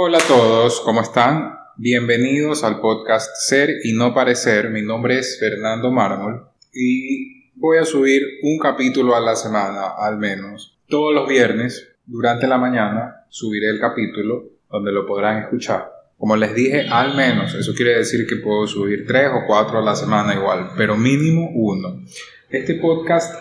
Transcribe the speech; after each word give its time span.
Hola 0.00 0.18
a 0.18 0.28
todos, 0.28 0.80
¿cómo 0.82 1.00
están? 1.00 1.58
Bienvenidos 1.76 2.62
al 2.62 2.80
podcast 2.80 3.34
Ser 3.34 3.80
y 3.82 3.94
No 3.94 4.14
Parecer. 4.14 4.70
Mi 4.70 4.80
nombre 4.80 5.18
es 5.18 5.40
Fernando 5.40 5.90
Mármol 5.90 6.46
y 6.72 7.50
voy 7.56 7.78
a 7.78 7.84
subir 7.84 8.22
un 8.44 8.60
capítulo 8.60 9.16
a 9.16 9.20
la 9.20 9.34
semana, 9.34 9.88
al 9.98 10.16
menos. 10.16 10.78
Todos 10.86 11.12
los 11.12 11.28
viernes, 11.28 11.88
durante 12.06 12.46
la 12.46 12.58
mañana, 12.58 13.24
subiré 13.28 13.70
el 13.70 13.80
capítulo 13.80 14.44
donde 14.70 14.92
lo 14.92 15.04
podrán 15.04 15.42
escuchar. 15.42 15.90
Como 16.16 16.36
les 16.36 16.54
dije, 16.54 16.86
al 16.88 17.16
menos, 17.16 17.56
eso 17.56 17.74
quiere 17.74 17.98
decir 17.98 18.24
que 18.28 18.36
puedo 18.36 18.68
subir 18.68 19.04
tres 19.04 19.30
o 19.34 19.48
cuatro 19.48 19.80
a 19.80 19.82
la 19.82 19.96
semana 19.96 20.32
igual, 20.32 20.74
pero 20.76 20.96
mínimo 20.96 21.50
uno. 21.52 22.04
Este 22.50 22.74
podcast 22.74 23.34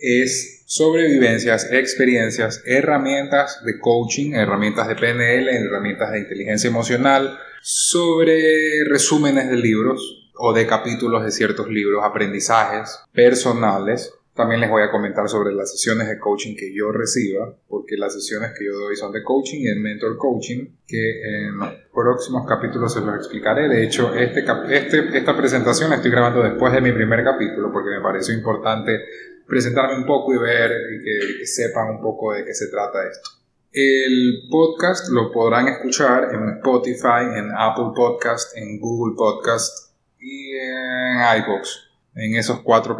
es 0.00 0.61
sobrevivencias, 0.72 1.70
experiencias, 1.70 2.62
herramientas 2.64 3.62
de 3.62 3.78
coaching, 3.78 4.32
herramientas 4.32 4.88
de 4.88 4.94
PNL, 4.94 5.50
herramientas 5.50 6.12
de 6.12 6.20
inteligencia 6.20 6.70
emocional, 6.70 7.38
sobre 7.60 8.82
resúmenes 8.88 9.50
de 9.50 9.56
libros 9.58 10.30
o 10.34 10.54
de 10.54 10.66
capítulos 10.66 11.24
de 11.24 11.30
ciertos 11.30 11.68
libros, 11.68 12.02
aprendizajes 12.02 13.00
personales. 13.12 14.14
También 14.34 14.62
les 14.62 14.70
voy 14.70 14.82
a 14.82 14.90
comentar 14.90 15.28
sobre 15.28 15.52
las 15.52 15.72
sesiones 15.72 16.08
de 16.08 16.18
coaching 16.18 16.56
que 16.56 16.74
yo 16.74 16.90
reciba, 16.90 17.54
porque 17.68 17.98
las 17.98 18.14
sesiones 18.14 18.52
que 18.58 18.64
yo 18.64 18.72
doy 18.72 18.96
son 18.96 19.12
de 19.12 19.22
coaching 19.22 19.60
y 19.60 19.64
de 19.64 19.76
mentor 19.76 20.16
coaching, 20.16 20.68
que 20.86 21.48
en 21.48 21.58
los 21.58 21.68
próximos 21.92 22.46
capítulos 22.48 22.94
se 22.94 23.02
los 23.02 23.14
explicaré. 23.14 23.68
De 23.68 23.84
hecho, 23.84 24.14
este, 24.14 24.42
este, 24.70 25.18
esta 25.18 25.36
presentación 25.36 25.90
la 25.90 25.96
estoy 25.96 26.10
grabando 26.10 26.42
después 26.42 26.72
de 26.72 26.80
mi 26.80 26.92
primer 26.92 27.22
capítulo, 27.22 27.70
porque 27.70 27.90
me 27.90 28.00
pareció 28.00 28.32
importante 28.32 29.00
presentarme 29.46 29.96
un 29.96 30.06
poco 30.06 30.34
y 30.34 30.38
ver 30.38 30.70
y 30.70 31.04
que, 31.04 31.46
sepan 31.46 31.90
un 31.90 32.00
poco 32.00 32.32
de 32.32 32.44
qué 32.44 32.54
se 32.54 32.68
trata 32.68 33.06
esto. 33.06 33.30
El 33.72 34.48
podcast 34.50 35.08
lo 35.10 35.32
podrán 35.32 35.68
escuchar 35.68 36.28
en 36.34 36.56
Spotify, 36.56 37.24
en 37.36 37.50
Apple 37.56 37.92
Podcast, 37.94 38.56
en 38.56 38.78
Google 38.78 39.14
Podcast 39.16 39.94
y 40.18 40.56
en 40.56 41.16
iBox. 41.38 41.88
En, 42.14 42.32
en 42.32 42.38
esas 42.38 42.60
cuatro 42.60 42.96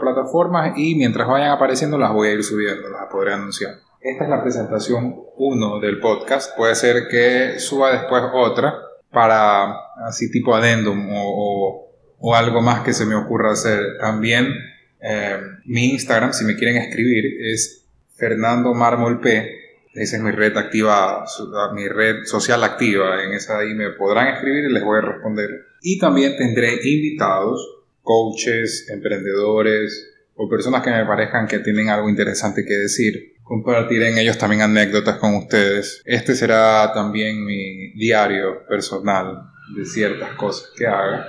plataformas 0.00 0.72
y 0.76 0.94
mientras 0.94 1.28
vayan 1.28 1.50
apareciendo 1.50 1.98
las 1.98 2.12
voy 2.12 2.28
a 2.28 2.32
ir 2.32 2.42
subiendo, 2.42 2.88
las 2.88 3.06
podré 3.10 3.34
anunciar. 3.34 3.74
Esta 4.00 4.24
es 4.24 4.30
la 4.30 4.42
presentación 4.42 5.16
1 5.36 5.80
del 5.80 6.00
podcast. 6.00 6.56
Puede 6.56 6.74
ser 6.74 7.08
que 7.08 7.58
suba 7.58 7.92
después 7.92 8.22
otra 8.32 8.74
para 9.10 9.74
así 10.06 10.30
tipo 10.30 10.54
adendum 10.54 11.08
o 11.10 12.34
algo 12.34 12.62
más 12.62 12.80
que 12.80 12.94
se 12.94 13.04
me 13.04 13.14
ocurra 13.14 13.52
hacer. 13.52 13.98
También 14.00 14.54
eh, 15.08 15.38
mi 15.66 15.90
Instagram, 15.90 16.32
si 16.32 16.44
me 16.44 16.56
quieren 16.56 16.78
escribir, 16.78 17.24
es 17.40 17.86
Fernando 18.16 18.74
Mármol. 18.74 19.20
Esa 19.94 20.16
es 20.16 20.22
mi 20.22 20.32
red 20.32 20.56
activa, 20.56 21.24
mi 21.74 21.86
red 21.88 22.24
social 22.24 22.64
activa. 22.64 23.22
En 23.22 23.32
esa 23.32 23.58
ahí 23.58 23.72
me 23.74 23.90
podrán 23.90 24.34
escribir 24.34 24.64
y 24.64 24.72
les 24.72 24.82
voy 24.82 24.98
a 24.98 25.02
responder. 25.02 25.50
Y 25.80 25.98
también 25.98 26.36
tendré 26.36 26.74
invitados, 26.82 27.84
coaches, 28.02 28.88
emprendedores 28.90 30.12
o 30.34 30.48
personas 30.48 30.82
que 30.82 30.90
me 30.90 31.06
parezcan 31.06 31.46
que 31.46 31.60
tienen 31.60 31.88
algo 31.88 32.08
interesante 32.08 32.64
que 32.64 32.74
decir. 32.74 33.36
Compartiré 33.44 34.10
en 34.10 34.18
ellos 34.18 34.36
también 34.38 34.62
anécdotas 34.62 35.18
con 35.18 35.36
ustedes. 35.36 36.02
Este 36.04 36.34
será 36.34 36.92
también 36.92 37.44
mi 37.44 37.92
diario 37.92 38.66
personal 38.68 39.52
de 39.74 39.84
ciertas 39.84 40.34
cosas 40.34 40.70
que 40.76 40.86
haga 40.86 41.26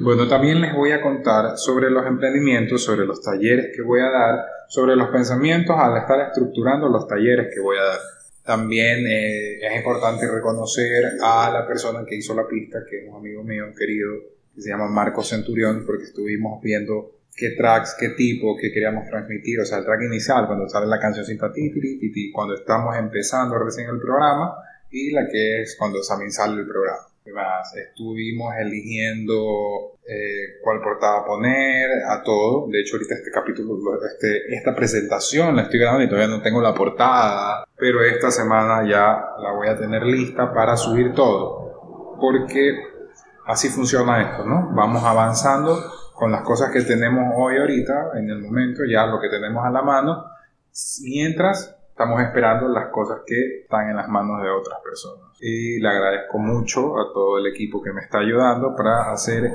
bueno, 0.00 0.28
también 0.28 0.60
les 0.60 0.74
voy 0.74 0.92
a 0.92 1.00
contar 1.00 1.56
sobre 1.56 1.90
los 1.90 2.06
emprendimientos, 2.06 2.84
sobre 2.84 3.06
los 3.06 3.20
talleres 3.20 3.70
que 3.74 3.82
voy 3.82 4.00
a 4.00 4.10
dar, 4.10 4.44
sobre 4.68 4.96
los 4.96 5.08
pensamientos 5.08 5.76
al 5.78 5.96
estar 5.96 6.20
estructurando 6.20 6.88
los 6.88 7.06
talleres 7.06 7.48
que 7.52 7.60
voy 7.60 7.78
a 7.78 7.82
dar. 7.82 7.98
También 8.44 9.06
eh, 9.06 9.58
es 9.60 9.76
importante 9.76 10.30
reconocer 10.30 11.04
a 11.22 11.50
la 11.50 11.66
persona 11.66 12.04
que 12.06 12.16
hizo 12.16 12.34
la 12.34 12.46
pista, 12.46 12.80
que 12.88 13.04
es 13.04 13.08
un 13.08 13.16
amigo 13.16 13.42
mío, 13.42 13.64
querido, 13.76 14.14
que 14.54 14.62
se 14.62 14.70
llama 14.70 14.88
Marco 14.88 15.22
Centurión, 15.22 15.84
porque 15.84 16.04
estuvimos 16.04 16.62
viendo 16.62 17.12
qué 17.36 17.50
tracks, 17.50 17.96
qué 17.98 18.10
tipo, 18.10 18.56
qué 18.56 18.72
queríamos 18.72 19.08
transmitir, 19.08 19.60
o 19.60 19.64
sea, 19.64 19.78
el 19.78 19.84
track 19.84 20.02
inicial, 20.02 20.46
cuando 20.46 20.68
sale 20.68 20.86
la 20.86 20.98
canción 20.98 21.26
sin 21.26 21.38
ti, 21.52 22.32
cuando 22.32 22.54
estamos 22.54 22.96
empezando 22.96 23.58
recién 23.58 23.88
el 23.88 24.00
programa, 24.00 24.54
y 24.90 25.12
la 25.12 25.28
que 25.28 25.62
es 25.62 25.76
cuando 25.78 26.00
también 26.08 26.32
sale 26.32 26.60
el 26.60 26.66
programa 26.66 27.07
Estuvimos 27.74 28.54
eligiendo 28.58 29.98
eh, 30.06 30.58
cuál 30.62 30.80
portada 30.80 31.24
poner, 31.24 31.88
a 32.08 32.22
todo. 32.22 32.66
De 32.68 32.80
hecho, 32.80 32.96
ahorita 32.96 33.14
este 33.14 33.30
capítulo, 33.30 33.78
este, 34.04 34.54
esta 34.54 34.74
presentación 34.74 35.56
la 35.56 35.62
estoy 35.62 35.80
grabando 35.80 36.04
y 36.04 36.08
todavía 36.08 36.34
no 36.34 36.42
tengo 36.42 36.60
la 36.60 36.74
portada, 36.74 37.64
pero 37.76 38.02
esta 38.02 38.30
semana 38.30 38.88
ya 38.88 39.20
la 39.38 39.52
voy 39.52 39.68
a 39.68 39.76
tener 39.76 40.02
lista 40.04 40.52
para 40.52 40.76
subir 40.76 41.12
todo. 41.14 42.16
Porque 42.20 42.78
así 43.46 43.68
funciona 43.68 44.30
esto, 44.30 44.44
¿no? 44.44 44.70
Vamos 44.74 45.04
avanzando 45.04 45.78
con 46.14 46.32
las 46.32 46.42
cosas 46.42 46.72
que 46.72 46.82
tenemos 46.82 47.32
hoy 47.36 47.58
ahorita, 47.58 48.10
en 48.16 48.28
el 48.30 48.40
momento, 48.40 48.82
ya 48.84 49.06
lo 49.06 49.20
que 49.20 49.28
tenemos 49.28 49.64
a 49.64 49.70
la 49.70 49.82
mano, 49.82 50.24
mientras 51.02 51.77
estamos 51.98 52.22
esperando 52.22 52.68
las 52.68 52.92
cosas 52.92 53.22
que 53.26 53.62
están 53.62 53.90
en 53.90 53.96
las 53.96 54.08
manos 54.08 54.40
de 54.40 54.48
otras 54.48 54.78
personas. 54.84 55.36
Y 55.40 55.80
le 55.80 55.88
agradezco 55.88 56.38
mucho 56.38 56.96
a 56.96 57.12
todo 57.12 57.38
el 57.38 57.46
equipo 57.48 57.82
que 57.82 57.92
me 57.92 58.02
está 58.02 58.20
ayudando 58.20 58.76
para 58.76 59.10
hacer 59.10 59.50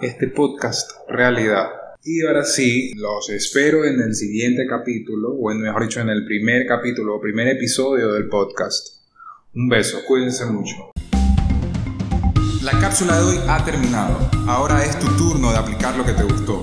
este 0.00 0.28
podcast 0.28 0.92
realidad. 1.08 1.68
Y 2.04 2.24
ahora 2.24 2.44
sí, 2.44 2.92
los 2.94 3.28
espero 3.30 3.84
en 3.84 4.00
el 4.00 4.14
siguiente 4.14 4.68
capítulo, 4.68 5.32
o 5.32 5.50
en, 5.50 5.62
mejor 5.62 5.82
dicho, 5.82 6.00
en 6.00 6.10
el 6.10 6.24
primer 6.24 6.64
capítulo 6.64 7.16
o 7.16 7.20
primer 7.20 7.48
episodio 7.48 8.12
del 8.12 8.28
podcast. 8.28 9.00
Un 9.56 9.68
beso, 9.68 9.98
cuídense 10.06 10.46
mucho. 10.46 10.92
La 12.62 12.78
cápsula 12.80 13.18
de 13.18 13.24
hoy 13.24 13.36
ha 13.48 13.64
terminado. 13.64 14.16
Ahora 14.46 14.84
es 14.84 14.96
tu 15.00 15.08
turno 15.16 15.50
de 15.50 15.58
aplicar 15.58 15.96
lo 15.96 16.04
que 16.04 16.12
te 16.12 16.22
gustó. 16.22 16.62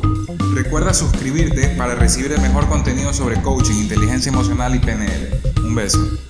Recuerda 0.67 0.93
suscribirte 0.93 1.69
para 1.77 1.95
recibir 1.95 2.33
el 2.33 2.41
mejor 2.41 2.67
contenido 2.67 3.13
sobre 3.13 3.41
coaching, 3.41 3.75
inteligencia 3.75 4.29
emocional 4.29 4.75
y 4.75 4.79
PNL. 4.79 5.29
Un 5.63 5.75
beso. 5.75 6.26